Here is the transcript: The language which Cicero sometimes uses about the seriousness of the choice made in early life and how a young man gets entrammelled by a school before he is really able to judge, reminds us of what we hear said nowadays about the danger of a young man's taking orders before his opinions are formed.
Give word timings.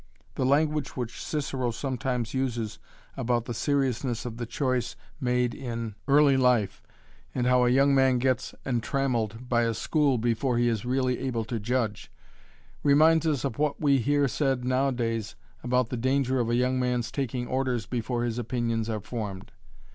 The 0.33 0.47
language 0.47 0.97
which 0.97 1.21
Cicero 1.23 1.69
sometimes 1.69 2.33
uses 2.33 2.79
about 3.15 3.45
the 3.45 3.53
seriousness 3.53 4.25
of 4.25 4.37
the 4.37 4.47
choice 4.47 4.95
made 5.19 5.53
in 5.53 5.93
early 6.07 6.37
life 6.37 6.81
and 7.35 7.45
how 7.45 7.65
a 7.67 7.69
young 7.69 7.93
man 7.93 8.17
gets 8.17 8.55
entrammelled 8.65 9.47
by 9.47 9.61
a 9.61 9.75
school 9.75 10.17
before 10.17 10.57
he 10.57 10.67
is 10.67 10.85
really 10.85 11.19
able 11.19 11.45
to 11.45 11.59
judge, 11.59 12.11
reminds 12.81 13.27
us 13.27 13.45
of 13.45 13.59
what 13.59 13.79
we 13.79 13.99
hear 13.99 14.27
said 14.27 14.65
nowadays 14.65 15.35
about 15.63 15.89
the 15.89 15.97
danger 15.97 16.39
of 16.39 16.49
a 16.49 16.55
young 16.55 16.79
man's 16.79 17.11
taking 17.11 17.45
orders 17.45 17.85
before 17.85 18.23
his 18.23 18.39
opinions 18.39 18.89
are 18.89 19.01
formed. 19.01 19.51